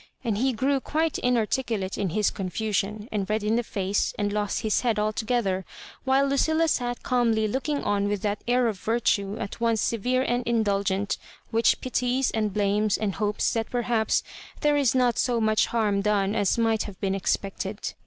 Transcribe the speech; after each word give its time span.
And 0.23 0.39
he 0.39 0.51
grew 0.51 0.79
quite 0.79 1.19
inarticulate 1.19 1.95
in 1.95 2.09
his 2.09 2.31
confusion, 2.31 3.07
and 3.11 3.29
red 3.29 3.43
in 3.43 3.55
the 3.55 3.61
face, 3.61 4.15
and 4.17 4.33
lost 4.33 4.61
his 4.61 4.81
head 4.81 4.97
altogether, 4.97 5.63
while 6.05 6.25
Lucilla 6.25 6.67
sat 6.69 7.03
calmly 7.03 7.47
looking 7.47 7.83
on 7.83 8.07
with 8.07 8.23
that 8.23 8.43
air 8.47 8.65
of 8.67 8.79
virtue 8.79 9.37
at 9.37 9.61
once 9.61 9.79
severe 9.79 10.23
and 10.23 10.41
indulgent, 10.47 11.19
which 11.51 11.81
pities, 11.81 12.31
and 12.31 12.51
blames, 12.51 12.97
and 12.97 13.13
hopes 13.21 13.53
that 13.53 13.69
perhaps 13.69 14.23
there 14.61 14.75
is 14.75 14.95
not 14.95 15.19
so 15.19 15.39
much 15.39 15.67
harm 15.67 16.01
done 16.01 16.33
as 16.33 16.57
might 16.57 16.81
have 16.85 16.99
been 16.99 17.13
expect 17.13 17.63
ed. 17.67 17.93